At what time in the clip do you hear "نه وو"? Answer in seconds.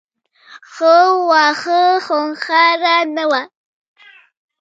3.15-3.41